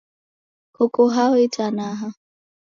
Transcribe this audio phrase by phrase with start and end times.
[0.75, 2.07] Koko hao itanaha?